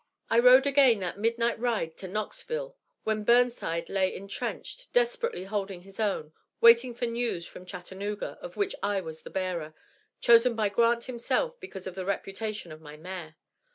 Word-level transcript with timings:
I 0.31 0.39
rode 0.39 0.65
again 0.65 0.97
that 1.01 1.19
midnight 1.19 1.59
ride 1.59 1.95
to 1.97 2.07
Knoxville, 2.07 2.75
when 3.03 3.23
Burnside 3.23 3.87
lay 3.87 4.11
intrenched, 4.15 4.91
desperately 4.93 5.43
holding 5.43 5.83
his 5.83 5.99
own, 5.99 6.33
waiting 6.59 6.95
for 6.95 7.05
news 7.05 7.45
from 7.47 7.67
Chattanooga 7.67 8.39
of 8.41 8.57
which 8.57 8.73
I 8.81 8.99
was 8.99 9.21
the 9.21 9.29
bearer, 9.29 9.75
chosen 10.19 10.55
by 10.55 10.69
Grant 10.69 11.03
himself 11.03 11.59
because 11.59 11.85
of 11.85 11.93
the 11.93 12.03
reputation 12.03 12.71
of 12.71 12.81
my 12.81 12.97
mare. 12.97 13.35